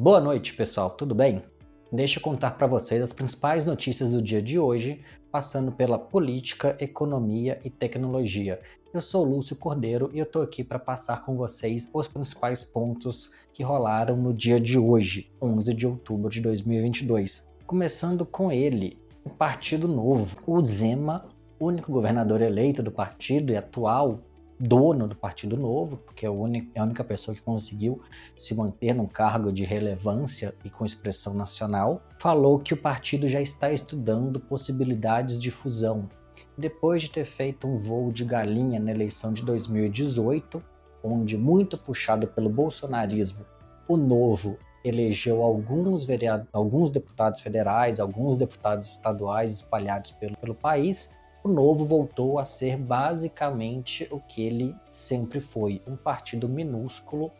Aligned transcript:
Boa 0.00 0.20
noite, 0.20 0.54
pessoal, 0.54 0.90
tudo 0.90 1.12
bem? 1.12 1.42
Deixa 1.90 2.20
eu 2.20 2.22
contar 2.22 2.52
para 2.52 2.68
vocês 2.68 3.02
as 3.02 3.12
principais 3.12 3.66
notícias 3.66 4.12
do 4.12 4.22
dia 4.22 4.40
de 4.40 4.56
hoje, 4.56 5.00
passando 5.28 5.72
pela 5.72 5.98
política, 5.98 6.76
economia 6.78 7.60
e 7.64 7.68
tecnologia. 7.68 8.60
Eu 8.94 9.02
sou 9.02 9.24
Lúcio 9.24 9.56
Cordeiro 9.56 10.08
e 10.14 10.20
eu 10.20 10.22
estou 10.22 10.40
aqui 10.42 10.62
para 10.62 10.78
passar 10.78 11.22
com 11.22 11.36
vocês 11.36 11.90
os 11.92 12.06
principais 12.06 12.62
pontos 12.62 13.32
que 13.52 13.64
rolaram 13.64 14.16
no 14.16 14.32
dia 14.32 14.60
de 14.60 14.78
hoje, 14.78 15.32
11 15.42 15.74
de 15.74 15.84
outubro 15.84 16.30
de 16.30 16.40
2022. 16.42 17.50
Começando 17.66 18.24
com 18.24 18.52
ele, 18.52 18.96
o 19.24 19.30
Partido 19.30 19.88
Novo. 19.88 20.36
O 20.46 20.64
Zema, 20.64 21.26
único 21.58 21.90
governador 21.90 22.40
eleito 22.40 22.84
do 22.84 22.92
partido 22.92 23.52
e 23.52 23.56
atual 23.56 24.20
dono 24.58 25.06
do 25.06 25.14
Partido 25.14 25.56
Novo, 25.56 25.98
porque 25.98 26.26
é, 26.26 26.28
é 26.28 26.80
a 26.80 26.82
única 26.82 27.04
pessoa 27.04 27.34
que 27.34 27.40
conseguiu 27.40 28.00
se 28.36 28.54
manter 28.54 28.94
num 28.94 29.06
cargo 29.06 29.52
de 29.52 29.64
relevância 29.64 30.54
e 30.64 30.70
com 30.70 30.84
expressão 30.84 31.34
nacional, 31.34 32.02
falou 32.18 32.58
que 32.58 32.74
o 32.74 32.76
partido 32.76 33.28
já 33.28 33.40
está 33.40 33.70
estudando 33.70 34.40
possibilidades 34.40 35.38
de 35.38 35.50
fusão. 35.50 36.08
Depois 36.56 37.02
de 37.02 37.10
ter 37.10 37.24
feito 37.24 37.66
um 37.66 37.76
voo 37.76 38.10
de 38.10 38.24
galinha 38.24 38.80
na 38.80 38.90
eleição 38.90 39.32
de 39.32 39.44
2018, 39.44 40.62
onde, 41.02 41.36
muito 41.36 41.78
puxado 41.78 42.26
pelo 42.26 42.50
bolsonarismo, 42.50 43.44
o 43.86 43.96
Novo 43.96 44.58
elegeu 44.84 45.42
alguns, 45.42 46.04
vereadores, 46.04 46.48
alguns 46.52 46.90
deputados 46.90 47.40
federais, 47.40 48.00
alguns 48.00 48.36
deputados 48.36 48.90
estaduais 48.90 49.52
espalhados 49.52 50.10
pelo, 50.12 50.36
pelo 50.36 50.54
país, 50.54 51.16
o 51.48 51.52
Novo 51.52 51.86
voltou 51.86 52.38
a 52.38 52.44
ser 52.44 52.76
basicamente 52.76 54.06
o 54.10 54.20
que 54.20 54.42
ele 54.42 54.76
sempre 54.92 55.40
foi: 55.40 55.80
um 55.86 55.96
partido 55.96 56.46
minúsculo 56.46 57.32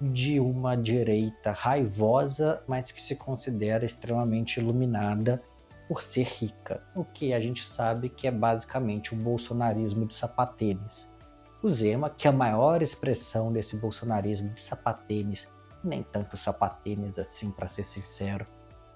de 0.00 0.38
uma 0.38 0.76
direita 0.76 1.50
raivosa, 1.50 2.62
mas 2.68 2.92
que 2.92 3.02
se 3.02 3.16
considera 3.16 3.84
extremamente 3.84 4.60
iluminada 4.60 5.42
por 5.88 6.02
ser 6.02 6.22
rica, 6.22 6.84
o 6.94 7.04
que 7.04 7.32
a 7.32 7.40
gente 7.40 7.66
sabe 7.66 8.08
que 8.08 8.28
é 8.28 8.30
basicamente 8.30 9.12
o 9.12 9.16
bolsonarismo 9.16 10.06
de 10.06 10.14
sapatênis. 10.14 11.12
O 11.60 11.68
Zema, 11.68 12.08
que 12.10 12.28
é 12.28 12.30
a 12.30 12.32
maior 12.32 12.80
expressão 12.82 13.52
desse 13.52 13.76
bolsonarismo 13.76 14.50
de 14.50 14.60
sapatênis, 14.60 15.48
nem 15.82 16.04
tanto 16.04 16.36
sapatênis 16.36 17.18
assim, 17.18 17.50
para 17.50 17.66
ser 17.66 17.82
sincero, 17.82 18.46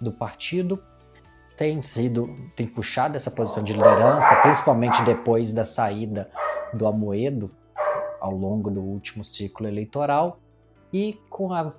do 0.01 0.13
partido, 0.13 0.81
tem 1.63 1.81
sido, 1.81 2.29
tem 2.57 2.67
puxado 2.67 3.17
essa 3.17 3.31
posição 3.31 3.63
de 3.63 3.73
liderança, 3.73 4.35
principalmente 4.43 5.01
depois 5.05 5.53
da 5.53 5.65
saída 5.65 6.29
do 6.75 6.89
Amoedo 6.89 7.53
ao 8.21 8.33
longo 8.33 8.69
do 8.69 8.81
último 8.81 9.23
ciclo 9.23 9.69
eleitoral 9.69 10.41
e 10.93 11.21
com 11.31 11.53
a, 11.53 11.73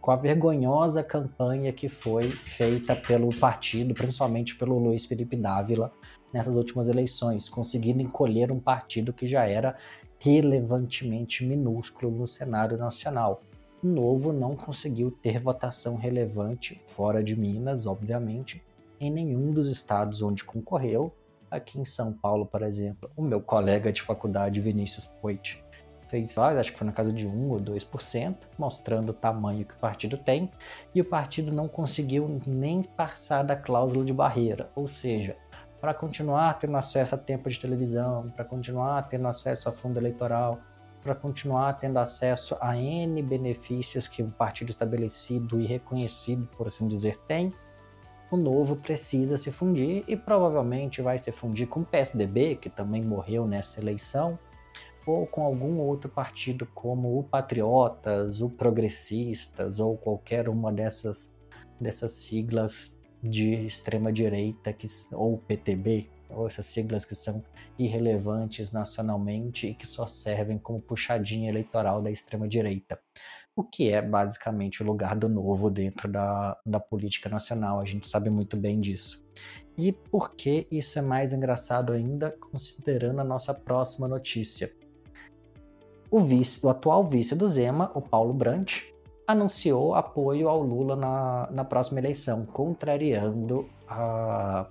com 0.00 0.10
a 0.10 0.16
vergonhosa 0.16 1.02
campanha 1.02 1.70
que 1.70 1.86
foi 1.86 2.30
feita 2.30 2.96
pelo 2.96 3.28
partido, 3.28 3.92
principalmente 3.92 4.56
pelo 4.56 4.78
Luiz 4.78 5.04
Felipe 5.04 5.36
Dávila, 5.36 5.92
nessas 6.32 6.56
últimas 6.56 6.88
eleições, 6.88 7.46
conseguindo 7.46 8.00
encolher 8.00 8.50
um 8.50 8.58
partido 8.58 9.12
que 9.12 9.26
já 9.26 9.44
era 9.44 9.76
relevantemente 10.18 11.44
minúsculo 11.44 12.10
no 12.10 12.26
cenário 12.26 12.78
nacional. 12.78 13.42
Novo 13.82 14.30
não 14.30 14.54
conseguiu 14.54 15.10
ter 15.10 15.40
votação 15.40 15.96
relevante, 15.96 16.78
fora 16.86 17.24
de 17.24 17.34
Minas, 17.34 17.86
obviamente, 17.86 18.62
em 19.00 19.10
nenhum 19.10 19.52
dos 19.52 19.70
estados 19.70 20.20
onde 20.20 20.44
concorreu. 20.44 21.10
Aqui 21.50 21.80
em 21.80 21.84
São 21.86 22.12
Paulo, 22.12 22.44
por 22.44 22.62
exemplo, 22.62 23.10
o 23.16 23.22
meu 23.22 23.40
colega 23.40 23.90
de 23.90 24.02
faculdade, 24.02 24.60
Vinícius 24.60 25.06
Poit, 25.06 25.64
fez, 26.08 26.36
acho 26.36 26.72
que 26.72 26.78
foi 26.78 26.86
na 26.86 26.92
casa 26.92 27.10
de 27.10 27.26
1 27.26 27.50
ou 27.50 27.58
2%, 27.58 28.36
mostrando 28.58 29.10
o 29.10 29.14
tamanho 29.14 29.64
que 29.64 29.74
o 29.74 29.78
partido 29.78 30.18
tem, 30.18 30.50
e 30.94 31.00
o 31.00 31.04
partido 31.04 31.50
não 31.50 31.66
conseguiu 31.66 32.40
nem 32.46 32.82
passar 32.82 33.42
da 33.42 33.56
cláusula 33.56 34.04
de 34.04 34.12
barreira, 34.12 34.70
ou 34.74 34.86
seja, 34.86 35.36
para 35.80 35.94
continuar 35.94 36.58
tendo 36.58 36.76
acesso 36.76 37.14
a 37.14 37.18
tempo 37.18 37.48
de 37.48 37.58
televisão, 37.58 38.28
para 38.28 38.44
continuar 38.44 39.08
tendo 39.08 39.26
acesso 39.26 39.68
a 39.68 39.72
fundo 39.72 39.98
eleitoral, 39.98 40.58
para 41.02 41.14
continuar 41.14 41.74
tendo 41.74 41.98
acesso 41.98 42.56
a 42.60 42.76
N 42.76 43.22
benefícios 43.22 44.06
que 44.06 44.22
um 44.22 44.30
partido 44.30 44.70
estabelecido 44.70 45.60
e 45.60 45.66
reconhecido, 45.66 46.46
por 46.56 46.66
assim 46.66 46.86
dizer, 46.86 47.16
tem, 47.26 47.52
o 48.30 48.36
novo 48.36 48.76
precisa 48.76 49.36
se 49.36 49.50
fundir 49.50 50.04
e 50.06 50.16
provavelmente 50.16 51.02
vai 51.02 51.18
se 51.18 51.32
fundir 51.32 51.66
com 51.66 51.80
o 51.80 51.84
PSDB, 51.84 52.56
que 52.56 52.70
também 52.70 53.02
morreu 53.02 53.46
nessa 53.46 53.80
eleição, 53.80 54.38
ou 55.06 55.26
com 55.26 55.42
algum 55.42 55.78
outro 55.78 56.08
partido 56.08 56.66
como 56.74 57.18
o 57.18 57.24
Patriotas, 57.24 58.40
o 58.40 58.48
Progressistas 58.48 59.80
ou 59.80 59.96
qualquer 59.96 60.48
uma 60.48 60.70
dessas, 60.72 61.34
dessas 61.80 62.12
siglas 62.12 62.99
de 63.22 63.54
extrema 63.66 64.12
direita 64.12 64.72
que, 64.72 64.86
ou 65.12 65.38
PTB, 65.38 66.08
ou 66.28 66.46
essas 66.46 66.66
siglas 66.66 67.04
que 67.04 67.14
são 67.14 67.42
irrelevantes 67.78 68.72
nacionalmente 68.72 69.66
e 69.66 69.74
que 69.74 69.86
só 69.86 70.06
servem 70.06 70.58
como 70.58 70.80
puxadinha 70.80 71.48
eleitoral 71.48 72.00
da 72.00 72.10
extrema-direita, 72.10 72.98
o 73.54 73.64
que 73.64 73.90
é 73.90 74.00
basicamente 74.00 74.82
o 74.82 74.86
lugar 74.86 75.16
do 75.16 75.28
novo 75.28 75.70
dentro 75.70 76.10
da, 76.10 76.56
da 76.64 76.80
política 76.80 77.28
nacional, 77.28 77.80
a 77.80 77.84
gente 77.84 78.06
sabe 78.06 78.30
muito 78.30 78.56
bem 78.56 78.80
disso. 78.80 79.26
E 79.76 79.92
por 79.92 80.34
que 80.34 80.66
isso 80.70 80.98
é 80.98 81.02
mais 81.02 81.32
engraçado 81.32 81.92
ainda, 81.92 82.30
considerando 82.30 83.20
a 83.20 83.24
nossa 83.24 83.52
próxima 83.52 84.06
notícia? 84.06 84.70
O, 86.10 86.20
vice, 86.20 86.64
o 86.64 86.68
atual 86.68 87.04
vice 87.04 87.34
do 87.34 87.48
Zema, 87.48 87.90
o 87.94 88.02
Paulo 88.02 88.34
Brandt, 88.34 88.92
anunciou 89.30 89.94
apoio 89.94 90.48
ao 90.48 90.62
Lula 90.62 90.96
na, 90.96 91.48
na 91.50 91.64
próxima 91.64 92.00
eleição, 92.00 92.46
contrariando 92.46 93.68
a 93.88 94.66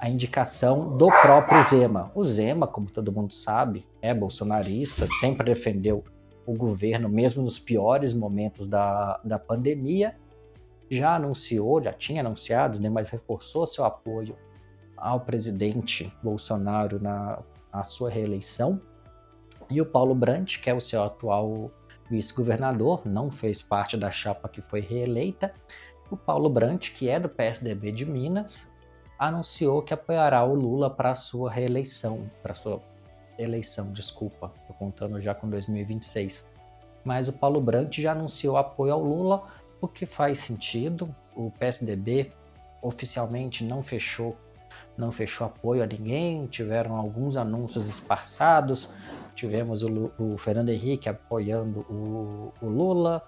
a 0.00 0.08
indicação 0.08 0.96
do 0.96 1.08
próprio 1.08 1.62
Zema. 1.62 2.10
O 2.14 2.24
Zema, 2.24 2.66
como 2.66 2.90
todo 2.90 3.12
mundo 3.12 3.34
sabe, 3.34 3.86
é 4.00 4.14
bolsonarista, 4.14 5.06
sempre 5.20 5.44
defendeu 5.44 6.02
o 6.46 6.54
governo, 6.54 7.06
mesmo 7.06 7.42
nos 7.42 7.58
piores 7.58 8.14
momentos 8.14 8.66
da, 8.66 9.20
da 9.22 9.38
pandemia. 9.38 10.16
Já 10.90 11.16
anunciou, 11.16 11.82
já 11.82 11.92
tinha 11.92 12.22
anunciado, 12.22 12.80
né, 12.80 12.88
mas 12.88 13.10
reforçou 13.10 13.66
seu 13.66 13.84
apoio 13.84 14.38
ao 14.96 15.20
presidente 15.20 16.10
Bolsonaro 16.22 16.98
na, 16.98 17.38
na 17.70 17.84
sua 17.84 18.08
reeleição. 18.08 18.80
E 19.68 19.82
o 19.82 19.86
Paulo 19.86 20.14
Brandt, 20.14 20.60
que 20.60 20.70
é 20.70 20.74
o 20.74 20.80
seu 20.80 21.02
atual 21.02 21.70
vice-governador, 22.10 23.02
não 23.06 23.30
fez 23.30 23.62
parte 23.62 23.96
da 23.96 24.10
chapa 24.10 24.48
que 24.48 24.60
foi 24.60 24.80
reeleita. 24.80 25.54
O 26.10 26.16
Paulo 26.16 26.50
Brandt, 26.50 26.90
que 26.90 27.08
é 27.08 27.20
do 27.20 27.28
PSDB 27.28 27.92
de 27.92 28.04
Minas, 28.04 28.72
anunciou 29.18 29.80
que 29.80 29.94
apoiará 29.94 30.44
o 30.44 30.54
Lula 30.54 30.90
para 30.90 31.14
sua 31.14 31.50
reeleição, 31.50 32.28
para 32.42 32.52
sua 32.52 32.82
eleição, 33.38 33.92
desculpa, 33.92 34.52
estou 34.60 34.74
contando 34.76 35.20
já 35.20 35.34
com 35.34 35.48
2026. 35.48 36.50
Mas 37.04 37.28
o 37.28 37.32
Paulo 37.32 37.60
Brandt 37.60 38.02
já 38.02 38.12
anunciou 38.12 38.56
apoio 38.56 38.92
ao 38.92 39.02
Lula, 39.02 39.44
o 39.80 39.86
que 39.86 40.04
faz 40.04 40.40
sentido. 40.40 41.14
O 41.34 41.50
PSDB 41.52 42.32
oficialmente 42.82 43.64
não 43.64 43.82
fechou 43.82 44.36
não 44.96 45.10
fechou 45.10 45.46
apoio 45.46 45.82
a 45.82 45.86
ninguém, 45.86 46.46
tiveram 46.46 46.94
alguns 46.94 47.36
anúncios 47.36 47.88
esparçados, 47.88 48.88
tivemos 49.34 49.82
o, 49.82 50.10
o 50.18 50.36
Fernando 50.36 50.70
Henrique 50.70 51.08
apoiando 51.08 51.80
o, 51.88 52.52
o 52.60 52.68
Lula, 52.68 53.22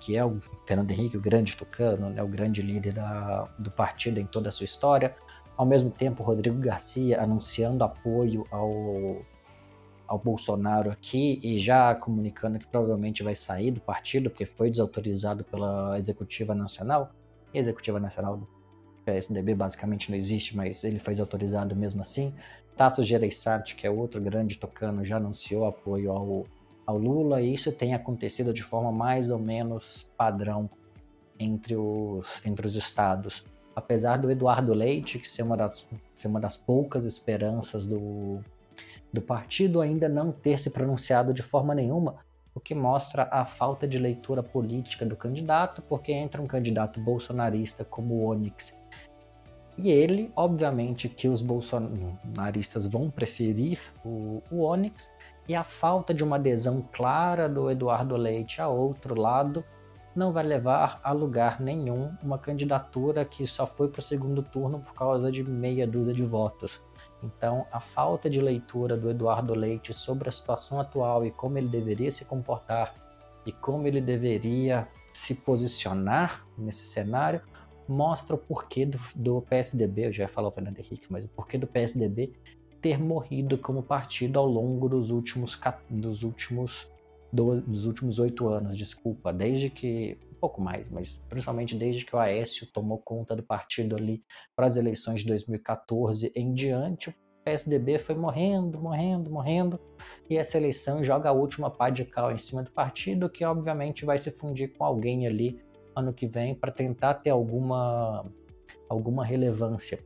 que 0.00 0.16
é 0.16 0.24
o 0.24 0.38
Fernando 0.66 0.90
Henrique, 0.90 1.16
o 1.16 1.20
grande 1.20 1.56
tucano, 1.56 2.10
né, 2.10 2.22
o 2.22 2.28
grande 2.28 2.62
líder 2.62 2.94
da, 2.94 3.48
do 3.58 3.70
partido 3.70 4.18
em 4.18 4.26
toda 4.26 4.48
a 4.48 4.52
sua 4.52 4.64
história. 4.64 5.14
Ao 5.56 5.66
mesmo 5.66 5.90
tempo, 5.90 6.22
Rodrigo 6.22 6.58
Garcia 6.58 7.22
anunciando 7.22 7.84
apoio 7.84 8.46
ao, 8.50 9.22
ao 10.08 10.18
Bolsonaro 10.18 10.90
aqui 10.90 11.38
e 11.42 11.58
já 11.58 11.94
comunicando 11.94 12.58
que 12.58 12.66
provavelmente 12.66 13.22
vai 13.22 13.34
sair 13.34 13.70
do 13.70 13.80
partido, 13.80 14.30
porque 14.30 14.46
foi 14.46 14.70
desautorizado 14.70 15.44
pela 15.44 15.98
Executiva 15.98 16.54
Nacional. 16.54 17.12
Executiva 17.52 18.00
Nacional 18.00 18.48
PSDB 19.12 19.54
basicamente 19.54 20.10
não 20.10 20.16
existe, 20.16 20.56
mas 20.56 20.84
ele 20.84 20.98
foi 20.98 21.18
autorizado 21.20 21.74
mesmo 21.76 22.02
assim. 22.02 22.34
Tasso 22.76 23.02
Gereissati, 23.02 23.74
que 23.74 23.86
é 23.86 23.90
outro 23.90 24.20
grande 24.20 24.56
tocano, 24.56 25.04
já 25.04 25.16
anunciou 25.16 25.66
apoio 25.66 26.12
ao 26.12 26.44
ao 26.90 26.98
Lula, 26.98 27.40
e 27.40 27.54
isso 27.54 27.70
tem 27.70 27.94
acontecido 27.94 28.52
de 28.52 28.62
forma 28.62 28.90
mais 28.90 29.30
ou 29.30 29.38
menos 29.38 30.10
padrão 30.16 30.68
entre 31.38 31.76
os, 31.76 32.42
entre 32.44 32.66
os 32.66 32.74
estados. 32.74 33.44
Apesar 33.74 34.16
do 34.16 34.30
Eduardo 34.30 34.74
Leite, 34.74 35.18
que 35.18 35.28
ser 35.28 35.42
uma 35.42 35.56
das, 35.56 35.86
ser 36.14 36.28
uma 36.28 36.40
das 36.40 36.56
poucas 36.56 37.06
esperanças 37.06 37.86
do, 37.86 38.40
do 39.12 39.22
partido, 39.22 39.80
ainda 39.80 40.08
não 40.08 40.32
ter 40.32 40.58
se 40.58 40.70
pronunciado 40.70 41.32
de 41.32 41.42
forma 41.42 41.74
nenhuma, 41.74 42.16
o 42.52 42.58
que 42.58 42.74
mostra 42.74 43.28
a 43.30 43.44
falta 43.44 43.86
de 43.86 43.96
leitura 43.96 44.42
política 44.42 45.06
do 45.06 45.16
candidato, 45.16 45.80
porque 45.82 46.12
entra 46.12 46.42
um 46.42 46.46
candidato 46.48 47.00
bolsonarista 47.00 47.84
como 47.84 48.14
o 48.14 48.26
Onyx 48.26 48.79
E 49.78 49.90
ele, 49.90 50.30
obviamente, 50.36 51.08
que 51.08 51.28
os 51.28 51.40
bolsonaristas 51.40 52.86
vão 52.86 53.10
preferir 53.10 53.78
o, 54.04 54.42
o 54.50 54.62
Onyx, 54.62 55.14
e 55.48 55.54
a 55.54 55.64
falta 55.64 56.14
de 56.14 56.22
uma 56.22 56.36
adesão 56.36 56.86
clara 56.92 57.48
do 57.48 57.70
Eduardo 57.70 58.16
Leite 58.16 58.60
a 58.60 58.68
outro 58.68 59.20
lado 59.20 59.64
não 60.14 60.32
vai 60.32 60.44
levar 60.44 61.00
a 61.02 61.12
lugar 61.12 61.60
nenhum 61.60 62.12
uma 62.22 62.38
candidatura 62.38 63.24
que 63.24 63.46
só 63.46 63.66
foi 63.66 63.88
para 63.88 64.00
o 64.00 64.02
segundo 64.02 64.42
turno 64.42 64.80
por 64.80 64.94
causa 64.94 65.30
de 65.30 65.42
meia 65.42 65.86
dúzia 65.86 66.12
de 66.12 66.24
votos. 66.24 66.80
Então, 67.22 67.66
a 67.72 67.80
falta 67.80 68.28
de 68.28 68.40
leitura 68.40 68.96
do 68.96 69.08
Eduardo 69.10 69.54
Leite 69.54 69.94
sobre 69.94 70.28
a 70.28 70.32
situação 70.32 70.80
atual 70.80 71.24
e 71.24 71.30
como 71.30 71.58
ele 71.58 71.68
deveria 71.68 72.10
se 72.10 72.24
comportar 72.24 72.94
e 73.46 73.52
como 73.52 73.86
ele 73.86 74.00
deveria 74.00 74.88
se 75.12 75.34
posicionar 75.34 76.46
nesse 76.56 76.84
cenário 76.84 77.40
mostra 77.90 78.36
o 78.36 78.38
porquê 78.38 78.86
do, 78.86 78.98
do 79.16 79.42
PSDB, 79.42 80.06
eu 80.06 80.12
já 80.12 80.22
ia 80.22 80.28
falar 80.28 80.48
o 80.48 80.52
Fernando 80.52 80.78
Henrique, 80.78 81.06
mas 81.10 81.24
o 81.24 81.28
porquê 81.28 81.58
do 81.58 81.66
PSDB 81.66 82.32
ter 82.80 82.98
morrido 82.98 83.58
como 83.58 83.82
partido 83.82 84.38
ao 84.38 84.46
longo 84.46 84.88
dos 84.88 85.10
últimos 85.10 85.58
dos 85.88 86.22
últimos 86.22 86.88
dos 87.32 87.84
últimos 87.84 88.18
oito 88.18 88.48
anos, 88.48 88.76
desculpa, 88.76 89.32
desde 89.32 89.70
que 89.70 90.18
um 90.32 90.34
pouco 90.40 90.60
mais, 90.60 90.88
mas 90.88 91.18
principalmente 91.28 91.76
desde 91.76 92.04
que 92.04 92.16
o 92.16 92.18
Aécio 92.18 92.66
tomou 92.66 92.98
conta 92.98 93.36
do 93.36 93.42
partido 93.42 93.94
ali 93.94 94.24
para 94.56 94.66
as 94.66 94.76
eleições 94.76 95.20
de 95.20 95.28
2014 95.28 96.32
em 96.34 96.52
diante, 96.52 97.10
o 97.10 97.14
PSDB 97.44 97.98
foi 97.98 98.16
morrendo, 98.16 98.80
morrendo, 98.80 99.30
morrendo, 99.30 99.78
e 100.28 100.36
essa 100.36 100.58
eleição 100.58 101.04
joga 101.04 101.28
a 101.28 101.32
última 101.32 101.70
pá 101.70 101.88
de 101.88 102.04
cal 102.04 102.32
em 102.32 102.38
cima 102.38 102.64
do 102.64 102.70
partido, 102.72 103.30
que 103.30 103.44
obviamente 103.44 104.04
vai 104.04 104.18
se 104.18 104.30
fundir 104.32 104.72
com 104.76 104.84
alguém 104.84 105.26
ali 105.26 105.62
ano 105.94 106.12
que 106.12 106.26
vem 106.26 106.54
para 106.54 106.70
tentar 106.70 107.14
ter 107.14 107.30
alguma 107.30 108.24
alguma 108.88 109.24
relevância. 109.24 110.04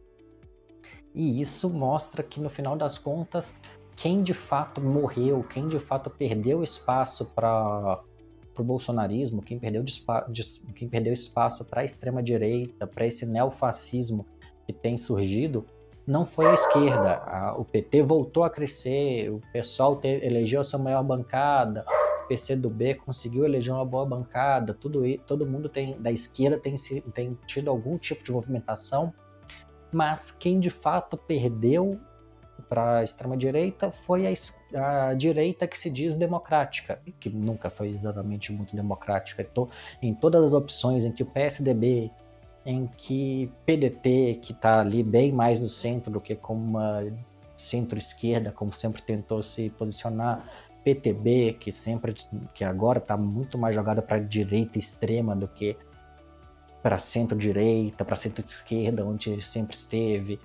E 1.14 1.40
isso 1.40 1.70
mostra 1.70 2.22
que 2.22 2.40
no 2.40 2.50
final 2.50 2.76
das 2.76 2.98
contas 2.98 3.54
quem 3.96 4.22
de 4.22 4.34
fato 4.34 4.80
morreu, 4.80 5.42
quem 5.44 5.68
de 5.68 5.78
fato 5.78 6.10
perdeu 6.10 6.62
espaço 6.62 7.26
para 7.26 8.02
o 8.58 8.62
bolsonarismo, 8.62 9.42
quem 9.42 9.58
perdeu, 9.58 9.84
quem 10.74 10.88
perdeu 10.88 11.12
espaço 11.12 11.64
para 11.64 11.82
a 11.82 11.84
extrema-direita, 11.84 12.86
para 12.86 13.06
esse 13.06 13.24
neofascismo 13.24 14.26
que 14.66 14.72
tem 14.72 14.96
surgido, 14.96 15.64
não 16.06 16.24
foi 16.24 16.46
a 16.46 16.54
esquerda. 16.54 17.14
A, 17.24 17.54
o 17.56 17.64
PT 17.64 18.02
voltou 18.02 18.44
a 18.44 18.50
crescer, 18.50 19.30
o 19.30 19.40
pessoal 19.52 19.96
te, 19.96 20.08
elegeu 20.08 20.60
a 20.60 20.64
sua 20.64 20.78
maior 20.78 21.02
bancada, 21.02 21.84
PCdoB 22.26 22.94
conseguiu 22.94 23.44
eleger 23.44 23.72
uma 23.72 23.84
boa 23.84 24.04
bancada, 24.04 24.74
tudo, 24.74 25.02
todo 25.26 25.46
mundo 25.46 25.68
tem, 25.68 26.00
da 26.00 26.10
esquerda 26.10 26.58
tem, 26.58 26.74
tem 27.12 27.38
tido 27.46 27.70
algum 27.70 27.98
tipo 27.98 28.24
de 28.24 28.32
movimentação, 28.32 29.12
mas 29.92 30.30
quem 30.30 30.58
de 30.58 30.70
fato 30.70 31.16
perdeu 31.16 32.00
para 32.68 32.98
a 32.98 33.04
extrema-direita 33.04 33.90
foi 33.90 34.26
a, 34.26 35.08
a, 35.08 35.14
direita 35.14 35.66
que 35.66 35.78
se 35.78 35.90
diz 35.90 36.16
democrática, 36.16 37.00
que 37.20 37.28
nunca 37.28 37.70
foi 37.70 37.90
exatamente 37.90 38.52
muito 38.52 38.74
democrática. 38.74 39.48
Em 40.02 40.14
todas 40.14 40.42
as 40.44 40.52
opções 40.52 41.04
em 41.04 41.12
que 41.12 41.22
o 41.22 41.26
PSDB, 41.26 42.10
em 42.64 42.86
que 42.96 43.50
PDT, 43.66 44.40
que 44.42 44.52
está 44.52 44.80
ali 44.80 45.02
bem 45.02 45.30
mais 45.30 45.60
no 45.60 45.68
centro 45.68 46.12
do 46.12 46.20
que 46.20 46.34
como 46.34 46.64
uma 46.64 47.04
centro-esquerda, 47.56 48.50
como 48.50 48.72
sempre 48.72 49.02
tentou 49.02 49.42
se 49.42 49.70
posicionar, 49.70 50.44
PTB, 50.84 51.54
que 51.54 51.72
sempre, 51.72 52.14
que 52.52 52.62
agora 52.62 52.98
está 52.98 53.16
muito 53.16 53.56
mais 53.56 53.74
jogada 53.74 54.02
para 54.02 54.18
direita 54.18 54.78
extrema 54.78 55.34
do 55.34 55.48
que 55.48 55.76
para 56.82 56.98
centro-direita, 56.98 58.04
para 58.04 58.14
centro-esquerda, 58.14 59.04
onde 59.04 59.40
sempre 59.40 59.74
esteve. 59.74 60.38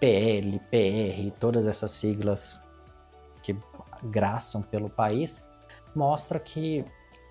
PL, 0.00 0.58
PR, 0.70 1.36
todas 1.38 1.66
essas 1.66 1.90
siglas 1.90 2.62
que 3.42 3.54
graçam 4.04 4.62
pelo 4.62 4.88
país, 4.88 5.44
mostra 5.94 6.38
que 6.38 6.84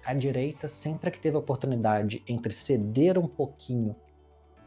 a 0.05 0.13
direita 0.13 0.67
sempre 0.67 1.09
que 1.09 1.19
teve 1.19 1.38
oportunidade 1.38 2.23
entre 2.27 2.53
ceder 2.53 3.17
um 3.17 3.27
pouquinho 3.27 3.95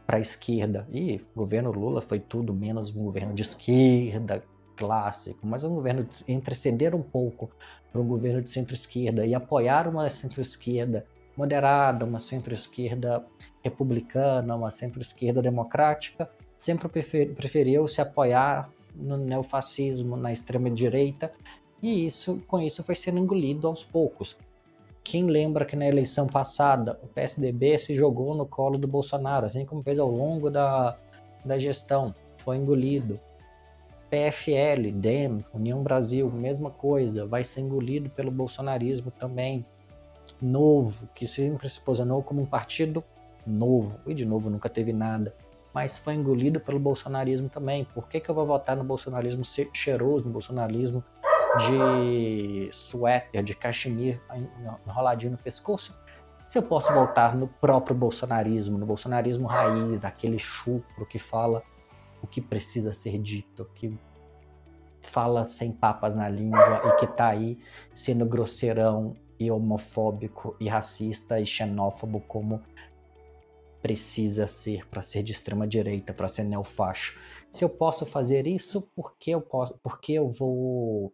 para 0.05 0.17
a 0.17 0.19
esquerda, 0.19 0.87
e 0.91 1.21
o 1.33 1.39
governo 1.39 1.71
Lula 1.71 2.01
foi 2.01 2.19
tudo 2.19 2.53
menos 2.53 2.93
um 2.93 3.03
governo 3.03 3.33
de 3.33 3.43
esquerda 3.43 4.43
clássico, 4.81 5.45
mas 5.45 5.63
um 5.63 5.75
governo 5.75 6.07
entre 6.27 6.55
ceder 6.55 6.95
um 6.95 7.03
pouco 7.03 7.51
para 7.91 8.01
um 8.01 8.07
governo 8.07 8.41
de 8.41 8.49
centro-esquerda 8.49 9.27
e 9.27 9.35
apoiar 9.35 9.87
uma 9.87 10.09
centro-esquerda 10.09 11.05
moderada, 11.37 12.03
uma 12.03 12.19
centro-esquerda 12.19 13.23
republicana, 13.63 14.55
uma 14.55 14.71
centro-esquerda 14.71 15.39
democrática, 15.39 16.27
sempre 16.57 16.87
preferiu 17.35 17.87
se 17.87 18.01
apoiar 18.01 18.71
no 18.95 19.17
neofascismo, 19.17 20.17
na 20.17 20.33
extrema-direita, 20.33 21.31
e 21.81 22.07
isso, 22.07 22.41
com 22.47 22.59
isso 22.59 22.83
foi 22.83 22.95
sendo 22.95 23.19
engolido 23.19 23.67
aos 23.67 23.83
poucos. 23.83 24.35
Quem 25.03 25.27
lembra 25.27 25.63
que 25.63 25.75
na 25.75 25.87
eleição 25.87 26.25
passada 26.27 26.99
o 27.03 27.07
PSDB 27.07 27.77
se 27.77 27.93
jogou 27.93 28.33
no 28.35 28.47
colo 28.47 28.79
do 28.79 28.87
Bolsonaro, 28.87 29.45
assim 29.45 29.63
como 29.63 29.81
fez 29.81 29.99
ao 29.99 30.09
longo 30.09 30.49
da, 30.49 30.97
da 31.45 31.57
gestão, 31.57 32.15
foi 32.37 32.57
engolido. 32.57 33.19
PFL, 34.11 34.91
DEM, 34.93 35.43
União 35.51 35.81
Brasil, 35.81 36.29
mesma 36.29 36.69
coisa, 36.69 37.25
vai 37.25 37.43
ser 37.43 37.61
engolido 37.61 38.11
pelo 38.11 38.29
bolsonarismo 38.29 39.09
também. 39.09 39.65
Novo, 40.39 41.09
que 41.15 41.25
sempre 41.25 41.67
se 41.67 41.79
posicionou 41.79 42.21
como 42.21 42.43
um 42.43 42.45
partido 42.45 43.03
novo, 43.47 43.99
e 44.05 44.13
de 44.13 44.23
novo 44.23 44.51
nunca 44.51 44.69
teve 44.69 44.93
nada 44.93 45.33
mas 45.73 45.97
foi 45.97 46.13
engolido 46.13 46.59
pelo 46.59 46.79
bolsonarismo 46.79 47.49
também. 47.49 47.85
Por 47.85 48.07
que, 48.07 48.19
que 48.19 48.29
eu 48.29 48.35
vou 48.35 48.45
votar 48.45 48.75
no 48.75 48.83
bolsonarismo 48.83 49.43
cheiroso, 49.73 50.25
no 50.25 50.31
bolsonarismo 50.31 51.03
de 51.57 52.69
suéter, 52.71 53.43
de 53.43 53.55
cachemir 53.55 54.21
enroladinho 54.85 55.33
no 55.33 55.37
pescoço? 55.37 55.97
Se 56.45 56.57
eu 56.57 56.63
posso 56.63 56.93
voltar 56.93 57.35
no 57.35 57.47
próprio 57.47 57.95
bolsonarismo, 57.95 58.77
no 58.77 58.85
bolsonarismo 58.85 59.47
raiz, 59.47 60.03
aquele 60.03 60.37
chupro 60.37 61.05
que 61.05 61.17
fala 61.17 61.63
o 62.21 62.27
que 62.27 62.41
precisa 62.41 62.93
ser 62.93 63.17
dito, 63.17 63.65
que 63.75 63.97
fala 65.01 65.43
sem 65.43 65.71
papas 65.71 66.15
na 66.15 66.29
língua 66.29 66.81
e 66.85 66.99
que 66.99 67.07
tá 67.07 67.29
aí 67.29 67.57
sendo 67.93 68.25
grosseirão 68.25 69.15
e 69.39 69.49
homofóbico 69.49 70.55
e 70.59 70.69
racista 70.69 71.39
e 71.39 71.45
xenófobo 71.45 72.21
como 72.21 72.61
precisa 73.81 74.45
ser 74.45 74.87
para 74.87 75.01
ser 75.01 75.23
de 75.23 75.31
extrema 75.31 75.67
direita, 75.67 76.13
para 76.13 76.27
ser 76.27 76.43
neofacho. 76.43 77.19
Se 77.49 77.63
eu 77.63 77.69
posso 77.69 78.05
fazer 78.05 78.45
isso, 78.45 78.83
por 78.95 79.17
que 79.17 79.31
eu 79.31 79.41
posso, 79.41 79.77
por 79.79 79.99
que 79.99 80.13
eu 80.13 80.29
vou 80.29 81.11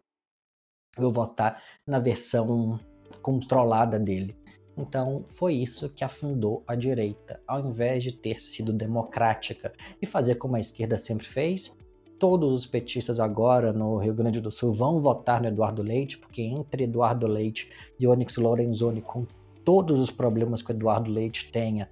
eu 0.98 1.10
votar 1.10 1.62
na 1.86 1.98
versão 1.98 2.78
controlada 3.22 3.98
dele? 3.98 4.36
Então, 4.78 5.24
foi 5.28 5.54
isso 5.54 5.88
que 5.88 6.04
afundou 6.04 6.62
a 6.66 6.76
direita, 6.76 7.40
ao 7.46 7.60
invés 7.60 8.04
de 8.04 8.12
ter 8.12 8.40
sido 8.40 8.72
democrática 8.72 9.72
e 10.00 10.06
fazer 10.06 10.36
como 10.36 10.54
a 10.54 10.60
esquerda 10.60 10.96
sempre 10.96 11.26
fez. 11.26 11.76
Todos 12.16 12.52
os 12.52 12.66
petistas 12.66 13.18
agora 13.18 13.72
no 13.72 13.96
Rio 13.96 14.14
Grande 14.14 14.40
do 14.40 14.50
Sul 14.50 14.72
vão 14.72 15.00
votar 15.00 15.40
no 15.42 15.48
Eduardo 15.48 15.82
Leite, 15.82 16.16
porque 16.18 16.42
entre 16.42 16.84
Eduardo 16.84 17.26
Leite 17.26 17.68
e 17.98 18.06
Onyx 18.06 18.36
Lorenzoni, 18.36 19.02
com 19.02 19.26
todos 19.64 19.98
os 19.98 20.10
problemas 20.10 20.62
que 20.62 20.70
o 20.70 20.74
Eduardo 20.74 21.10
Leite 21.10 21.50
tenha, 21.50 21.88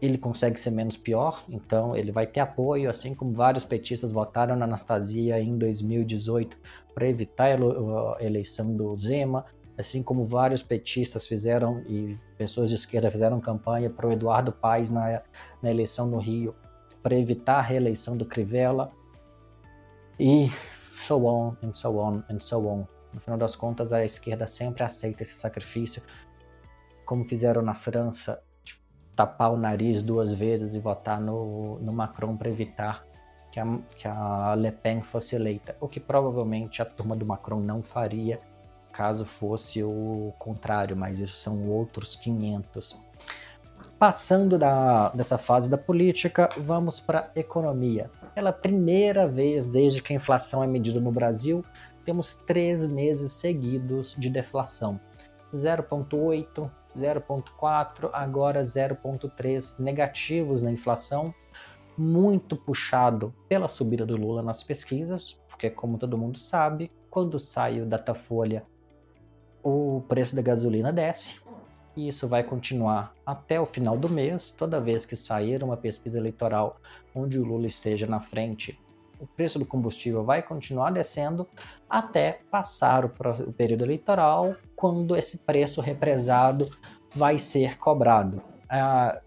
ele 0.00 0.18
consegue 0.18 0.58
ser 0.58 0.72
menos 0.72 0.96
pior, 0.96 1.44
então 1.48 1.96
ele 1.96 2.10
vai 2.10 2.26
ter 2.26 2.40
apoio, 2.40 2.90
assim 2.90 3.14
como 3.14 3.32
vários 3.32 3.64
petistas 3.64 4.10
votaram 4.10 4.56
na 4.56 4.64
Anastasia 4.64 5.40
em 5.40 5.56
2018 5.56 6.58
para 6.92 7.08
evitar 7.08 7.56
a 8.18 8.24
eleição 8.24 8.76
do 8.76 8.96
Zema, 8.98 9.44
assim 9.76 10.02
como 10.02 10.24
vários 10.24 10.62
petistas 10.62 11.26
fizeram 11.26 11.80
e 11.86 12.18
pessoas 12.36 12.68
de 12.68 12.74
esquerda 12.74 13.10
fizeram 13.10 13.40
campanha 13.40 13.88
para 13.88 14.06
o 14.06 14.12
Eduardo 14.12 14.52
Paes 14.52 14.90
na, 14.90 15.22
na 15.62 15.70
eleição 15.70 16.06
no 16.06 16.18
Rio 16.18 16.54
para 17.02 17.16
evitar 17.16 17.58
a 17.58 17.62
reeleição 17.62 18.16
do 18.16 18.24
Crivella 18.24 18.92
e 20.18 20.50
so 20.90 21.24
on 21.24 21.56
and 21.62 21.72
so 21.72 21.96
on 21.98 22.22
and 22.30 22.40
so 22.40 22.66
on. 22.66 22.86
No 23.12 23.20
final 23.20 23.38
das 23.38 23.56
contas, 23.56 23.92
a 23.92 24.04
esquerda 24.04 24.46
sempre 24.46 24.82
aceita 24.82 25.22
esse 25.22 25.34
sacrifício, 25.34 26.02
como 27.04 27.24
fizeram 27.24 27.60
na 27.60 27.74
França 27.74 28.42
tapar 29.14 29.52
o 29.52 29.56
nariz 29.56 30.02
duas 30.02 30.32
vezes 30.32 30.74
e 30.74 30.78
votar 30.78 31.20
no, 31.20 31.78
no 31.80 31.92
Macron 31.92 32.36
para 32.36 32.48
evitar 32.48 33.04
que 33.50 33.60
a, 33.60 33.66
que 33.96 34.08
a 34.08 34.54
Le 34.54 34.72
Pen 34.72 35.02
fosse 35.02 35.36
eleita, 35.36 35.76
o 35.78 35.88
que 35.88 36.00
provavelmente 36.00 36.80
a 36.80 36.86
turma 36.86 37.14
do 37.14 37.26
Macron 37.26 37.60
não 37.60 37.82
faria 37.82 38.40
caso 38.92 39.24
fosse 39.24 39.82
o 39.82 40.32
contrário, 40.38 40.96
mas 40.96 41.18
isso 41.18 41.34
são 41.34 41.68
outros 41.68 42.14
500. 42.16 42.96
Passando 43.98 44.58
da, 44.58 45.10
dessa 45.10 45.38
fase 45.38 45.70
da 45.70 45.78
política, 45.78 46.48
vamos 46.58 47.00
para 47.00 47.30
a 47.34 47.40
economia. 47.40 48.10
Pela 48.34 48.52
primeira 48.52 49.26
vez 49.26 49.66
desde 49.66 50.02
que 50.02 50.12
a 50.12 50.16
inflação 50.16 50.62
é 50.62 50.66
medida 50.66 51.00
no 51.00 51.12
Brasil, 51.12 51.64
temos 52.04 52.34
três 52.34 52.86
meses 52.86 53.32
seguidos 53.32 54.14
de 54.18 54.28
deflação. 54.28 55.00
0,8, 55.54 56.70
0,4, 56.96 58.10
agora 58.12 58.62
0,3 58.62 59.78
negativos 59.80 60.62
na 60.62 60.70
inflação, 60.70 61.34
muito 61.96 62.56
puxado 62.56 63.34
pela 63.48 63.68
subida 63.68 64.04
do 64.04 64.16
Lula 64.16 64.42
nas 64.42 64.62
pesquisas, 64.62 65.38
porque 65.48 65.70
como 65.70 65.98
todo 65.98 66.18
mundo 66.18 66.38
sabe, 66.38 66.90
quando 67.10 67.38
sai 67.38 67.80
o 67.80 67.86
Datafolha, 67.86 68.64
o 69.62 70.02
preço 70.08 70.34
da 70.34 70.42
gasolina 70.42 70.92
desce. 70.92 71.40
E 71.94 72.08
isso 72.08 72.26
vai 72.26 72.42
continuar 72.42 73.14
até 73.24 73.60
o 73.60 73.66
final 73.66 73.96
do 73.98 74.08
mês. 74.08 74.50
Toda 74.50 74.80
vez 74.80 75.04
que 75.04 75.14
sair 75.14 75.62
uma 75.62 75.76
pesquisa 75.76 76.18
eleitoral 76.18 76.76
onde 77.14 77.38
o 77.38 77.44
Lula 77.44 77.66
esteja 77.66 78.06
na 78.06 78.18
frente, 78.18 78.80
o 79.20 79.26
preço 79.26 79.58
do 79.58 79.66
combustível 79.66 80.24
vai 80.24 80.42
continuar 80.42 80.90
descendo 80.90 81.46
até 81.88 82.40
passar 82.50 83.04
o 83.04 83.52
período 83.52 83.84
eleitoral, 83.84 84.56
quando 84.74 85.16
esse 85.16 85.38
preço 85.38 85.80
represado 85.80 86.68
vai 87.14 87.38
ser 87.38 87.78
cobrado. 87.78 88.42
A, 88.68 89.20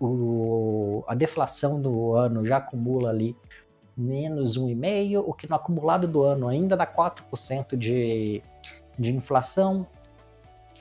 o, 0.00 1.04
a 1.06 1.14
deflação 1.14 1.80
do 1.80 2.14
ano 2.14 2.46
já 2.46 2.58
acumula 2.58 3.10
ali 3.10 3.36
menos 3.96 4.56
1,5%, 4.56 5.22
o 5.26 5.34
que 5.34 5.48
no 5.48 5.56
acumulado 5.56 6.08
do 6.08 6.22
ano 6.22 6.48
ainda 6.48 6.76
dá 6.76 6.86
4% 6.86 7.76
de, 7.76 8.42
de 8.98 9.14
inflação. 9.14 9.86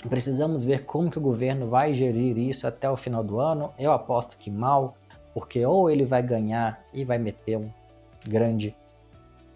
Precisamos 0.09 0.63
ver 0.63 0.85
como 0.85 1.11
que 1.11 1.17
o 1.17 1.21
governo 1.21 1.69
vai 1.69 1.93
gerir 1.93 2.37
isso 2.37 2.67
até 2.67 2.89
o 2.89 2.97
final 2.97 3.23
do 3.23 3.39
ano. 3.39 3.71
Eu 3.77 3.91
aposto 3.91 4.37
que 4.37 4.49
mal, 4.49 4.95
porque 5.33 5.65
ou 5.65 5.89
ele 5.89 6.03
vai 6.03 6.23
ganhar 6.23 6.83
e 6.93 7.05
vai 7.05 7.17
meter 7.17 7.57
um 7.57 7.69
grande 8.27 8.75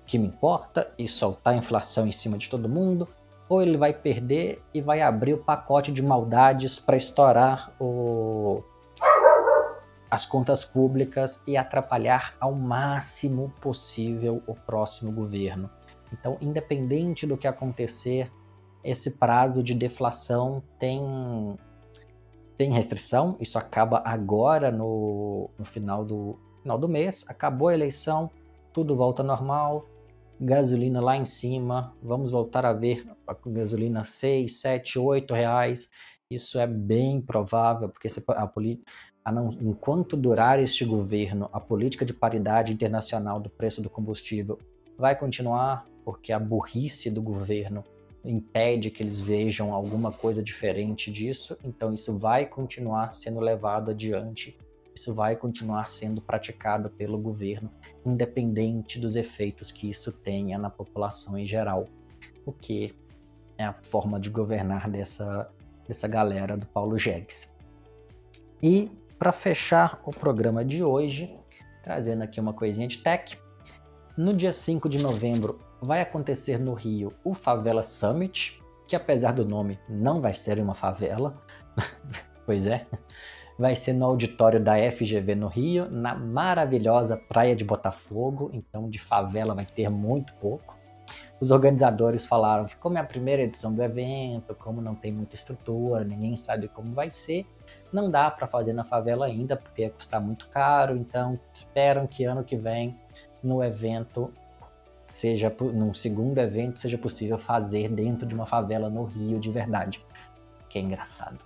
que 0.05 0.19
me 0.19 0.27
importa 0.27 0.91
e 0.97 1.07
soltar 1.07 1.53
a 1.53 1.57
inflação 1.57 2.07
em 2.07 2.11
cima 2.11 2.37
de 2.37 2.49
todo 2.49 2.69
mundo, 2.69 3.07
ou 3.49 3.61
ele 3.61 3.77
vai 3.77 3.93
perder 3.93 4.61
e 4.73 4.81
vai 4.81 5.01
abrir 5.01 5.33
o 5.33 5.43
pacote 5.43 5.91
de 5.91 6.01
maldades 6.01 6.79
para 6.79 6.95
estourar 6.95 7.71
o... 7.79 8.63
as 10.09 10.25
contas 10.25 10.63
públicas 10.63 11.43
e 11.47 11.57
atrapalhar 11.57 12.35
ao 12.39 12.53
máximo 12.53 13.51
possível 13.59 14.41
o 14.47 14.53
próximo 14.53 15.11
governo. 15.11 15.69
Então, 16.13 16.37
independente 16.39 17.25
do 17.25 17.37
que 17.37 17.47
acontecer, 17.47 18.31
esse 18.85 19.17
prazo 19.17 19.63
de 19.63 19.73
deflação 19.73 20.61
tem, 20.77 21.57
tem 22.55 22.71
restrição, 22.71 23.35
isso 23.39 23.57
acaba 23.57 24.01
agora 24.05 24.71
no, 24.71 25.49
no 25.57 25.65
final, 25.65 26.05
do, 26.05 26.39
final 26.61 26.77
do 26.77 26.87
mês, 26.87 27.25
acabou 27.27 27.69
a 27.69 27.73
eleição, 27.73 28.29
tudo 28.71 28.95
volta 28.95 29.23
normal, 29.23 29.87
gasolina 30.39 31.01
lá 31.01 31.17
em 31.17 31.25
cima, 31.25 31.95
vamos 32.01 32.29
voltar 32.29 32.65
a 32.65 32.73
ver 32.73 33.05
a 33.27 33.35
gasolina 33.47 34.03
6, 34.03 34.55
7, 34.55 34.99
8 34.99 35.33
reais. 35.33 35.89
Isso 36.29 36.59
é 36.59 36.67
bem 36.67 37.21
provável, 37.21 37.89
porque 37.89 38.07
a, 38.07 38.51
a 39.23 39.31
não, 39.31 39.49
enquanto 39.61 40.17
durar 40.17 40.59
este 40.59 40.83
governo, 40.83 41.49
a 41.53 41.59
política 41.59 42.03
de 42.03 42.13
paridade 42.13 42.73
internacional 42.73 43.39
do 43.39 43.49
preço 43.49 43.81
do 43.81 43.89
combustível 43.89 44.59
vai 44.97 45.17
continuar, 45.17 45.87
porque 46.03 46.31
a 46.31 46.39
burrice 46.39 47.09
do 47.09 47.21
governo 47.21 47.83
impede 48.25 48.89
que 48.89 49.03
eles 49.03 49.21
vejam 49.21 49.73
alguma 49.73 50.11
coisa 50.11 50.41
diferente 50.41 51.11
disso, 51.11 51.57
então 51.63 51.93
isso 51.93 52.17
vai 52.17 52.45
continuar 52.45 53.11
sendo 53.11 53.39
levado 53.39 53.91
adiante 53.91 54.57
isso 54.95 55.13
vai 55.13 55.35
continuar 55.35 55.89
sendo 55.89 56.21
praticado 56.21 56.89
pelo 56.89 57.17
governo, 57.17 57.69
independente 58.05 58.97
dos 58.97 59.17
efeitos 59.17 59.69
que 59.69 59.89
isso 59.89 60.11
tenha 60.11 60.57
na 60.57 60.69
população 60.69 61.37
em 61.37 61.45
geral, 61.45 61.89
o 62.45 62.53
que 62.53 62.95
é 63.57 63.65
a 63.65 63.73
forma 63.73 64.17
de 64.19 64.29
governar 64.29 64.89
dessa, 64.89 65.51
dessa 65.85 66.07
galera 66.07 66.55
do 66.55 66.65
Paulo 66.65 66.97
Jegues. 66.97 67.53
E 68.63 68.89
para 69.19 69.33
fechar 69.33 70.01
o 70.05 70.11
programa 70.11 70.63
de 70.63 70.81
hoje, 70.81 71.37
trazendo 71.83 72.23
aqui 72.23 72.39
uma 72.39 72.53
coisinha 72.53 72.87
de 72.87 72.99
tech, 72.99 73.37
no 74.17 74.33
dia 74.33 74.53
5 74.53 74.87
de 74.87 74.99
novembro 74.99 75.59
vai 75.81 76.01
acontecer 76.01 76.59
no 76.59 76.73
Rio 76.73 77.13
o 77.23 77.33
Favela 77.33 77.83
Summit, 77.83 78.61
que 78.87 78.95
apesar 78.95 79.31
do 79.31 79.45
nome 79.45 79.79
não 79.89 80.21
vai 80.21 80.33
ser 80.33 80.59
uma 80.59 80.73
favela, 80.73 81.41
pois 82.45 82.67
é, 82.67 82.85
vai 83.57 83.75
ser 83.75 83.93
no 83.93 84.05
auditório 84.05 84.59
da 84.59 84.75
FGV 84.91 85.35
no 85.35 85.47
Rio, 85.47 85.89
na 85.89 86.13
maravilhosa 86.15 87.17
Praia 87.17 87.55
de 87.55 87.63
Botafogo, 87.63 88.49
então 88.53 88.89
de 88.89 88.99
favela 88.99 89.55
vai 89.55 89.65
ter 89.65 89.89
muito 89.89 90.33
pouco. 90.35 90.75
Os 91.39 91.51
organizadores 91.51 92.25
falaram 92.25 92.65
que, 92.65 92.77
como 92.77 92.97
é 92.97 93.01
a 93.01 93.05
primeira 93.05 93.41
edição 93.41 93.73
do 93.73 93.83
evento, 93.83 94.55
como 94.55 94.81
não 94.81 94.95
tem 94.95 95.11
muita 95.11 95.35
estrutura, 95.35 96.03
ninguém 96.03 96.35
sabe 96.37 96.67
como 96.67 96.93
vai 96.93 97.11
ser, 97.11 97.45
não 97.91 98.09
dá 98.09 98.31
para 98.31 98.47
fazer 98.47 98.73
na 98.73 98.83
favela 98.83 99.25
ainda, 99.25 99.55
porque 99.55 99.81
ia 99.81 99.89
custar 99.89 100.21
muito 100.21 100.47
caro. 100.49 100.95
Então, 100.95 101.39
esperam 101.53 102.07
que 102.07 102.23
ano 102.23 102.43
que 102.43 102.55
vem, 102.55 102.97
no 103.43 103.63
evento, 103.63 104.33
seja 105.07 105.53
num 105.73 105.93
segundo 105.93 106.37
evento, 106.39 106.79
seja 106.79 106.97
possível 106.97 107.37
fazer 107.37 107.89
dentro 107.89 108.27
de 108.27 108.33
uma 108.33 108.45
favela 108.45 108.89
no 108.89 109.03
Rio 109.03 109.39
de 109.39 109.51
verdade, 109.51 110.03
que 110.69 110.79
é 110.79 110.81
engraçado. 110.81 111.45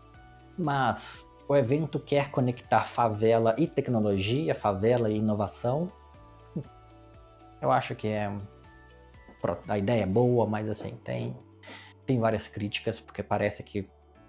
Mas 0.58 1.30
o 1.48 1.56
evento 1.56 2.00
quer 2.00 2.30
conectar 2.32 2.86
favela 2.86 3.56
e 3.58 3.68
tecnologia, 3.68 4.54
favela 4.54 5.10
e 5.10 5.18
inovação. 5.18 5.92
Eu 7.62 7.72
acho 7.72 7.96
que 7.96 8.08
é 8.08 8.32
a 9.68 9.78
ideia 9.78 10.04
é 10.04 10.06
boa, 10.06 10.46
mas 10.46 10.70
assim 10.70 10.96
tem 11.04 11.36
tem 12.06 12.20
várias 12.20 12.48
críticas 12.48 13.00
porque 13.00 13.24
parece 13.24 13.64
que 13.64 13.88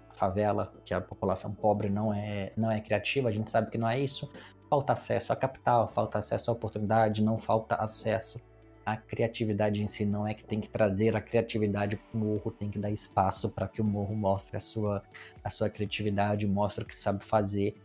a 0.09 0.13
favela, 0.13 0.71
que 0.85 0.93
a 0.93 1.01
população 1.01 1.53
pobre 1.53 1.89
não 1.89 2.13
é 2.13 2.53
não 2.55 2.71
é 2.71 2.79
criativa, 2.79 3.29
a 3.29 3.31
gente 3.31 3.51
sabe 3.51 3.69
que 3.69 3.77
não 3.77 3.89
é 3.89 3.99
isso. 3.99 4.29
Falta 4.69 4.93
acesso 4.93 5.33
a 5.33 5.35
capital, 5.35 5.87
falta 5.89 6.19
acesso 6.19 6.49
a 6.49 6.53
oportunidade, 6.53 7.21
não 7.21 7.37
falta 7.37 7.75
acesso 7.75 8.41
a 8.85 8.97
criatividade 8.97 9.81
em 9.81 9.87
si 9.87 10.05
não 10.05 10.27
é 10.27 10.33
que 10.33 10.43
tem 10.43 10.59
que 10.59 10.69
trazer 10.69 11.15
a 11.15 11.21
criatividade 11.21 11.97
para 11.97 12.17
o 12.17 12.23
morro, 12.23 12.51
tem 12.51 12.69
que 12.69 12.79
dar 12.79 12.89
espaço 12.89 13.49
para 13.49 13.67
que 13.67 13.81
o 13.81 13.83
morro 13.83 14.15
mostre 14.15 14.57
a 14.57 14.59
sua, 14.59 15.03
a 15.43 15.49
sua 15.49 15.69
criatividade, 15.69 16.47
mostre 16.47 16.83
o 16.83 16.87
que 16.87 16.95
sabe 16.95 17.23
fazer 17.23 17.75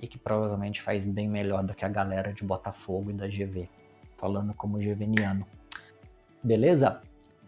e 0.00 0.06
que 0.06 0.18
provavelmente 0.18 0.80
faz 0.80 1.04
bem 1.04 1.28
melhor 1.28 1.62
do 1.64 1.74
que 1.74 1.84
a 1.84 1.88
galera 1.88 2.32
de 2.32 2.44
Botafogo 2.44 3.10
e 3.10 3.14
da 3.14 3.26
GV, 3.26 3.68
falando 4.16 4.54
como 4.54 4.80
geveniano. 4.80 5.46
Beleza? 6.42 7.02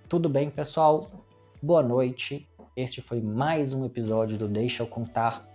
Tudo 0.09 0.29
bem, 0.29 0.51
pessoal? 0.51 1.11
Boa 1.63 1.83
noite. 1.83 2.49
Este 2.77 3.01
foi 3.01 3.21
mais 3.21 3.73
um 3.73 3.85
episódio 3.87 4.37
do 4.37 4.49
Deixa 4.49 4.83
eu 4.83 4.87
contar. 4.87 5.49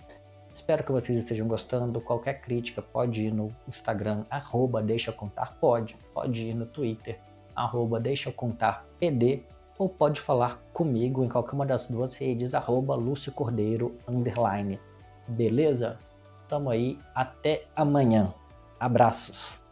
Espero 0.52 0.86
que 0.86 0.92
vocês 0.92 1.18
estejam 1.18 1.48
gostando. 1.48 2.00
Qualquer 2.00 2.42
crítica 2.42 2.82
pode 2.82 3.25
ir 3.25 3.34
no 3.34 3.54
Instagram, 3.68 4.25
arroba 4.30 4.82
deixa 4.82 5.12
contar, 5.12 5.58
pode, 5.60 5.98
pode 6.14 6.48
ir 6.48 6.54
no 6.54 6.66
Twitter, 6.66 7.20
arroba 7.56 8.00
deixa 8.00 8.30
eu 8.30 8.34
contar 8.34 8.86
PD, 9.00 9.44
ou 9.78 9.90
pode 9.90 10.22
falar 10.22 10.62
comigo 10.74 11.24
em 11.24 11.30
qualquer 11.30 11.54
uma 11.54 11.66
das 11.66 11.88
duas 11.88 12.16
redes, 12.16 12.54
arroba 12.54 12.96
Lúcio 12.96 13.32
Cordeiro, 13.32 13.96
underline. 14.08 14.80
Beleza? 15.28 16.00
Tamo 16.48 16.70
aí, 16.70 17.00
até 17.14 17.66
amanhã. 17.76 18.34
Abraços. 18.80 19.64